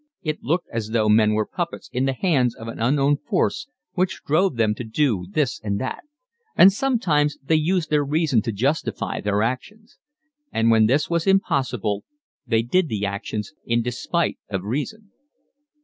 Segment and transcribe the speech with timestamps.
[0.23, 4.23] It looked as though men were puppets in the hands of an unknown force, which
[4.25, 6.05] drove them to do this and that;
[6.55, 9.99] and sometimes they used their reason to justify their actions;
[10.51, 12.03] and when this was impossible
[12.47, 15.11] they did the actions in despite of reason.